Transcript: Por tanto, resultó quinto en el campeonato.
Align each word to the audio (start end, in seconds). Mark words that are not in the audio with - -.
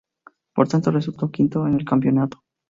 Por 0.55 0.67
tanto, 0.67 0.89
resultó 0.89 1.29
quinto 1.29 1.67
en 1.67 1.75
el 1.75 1.85
campeonato. 1.85 2.41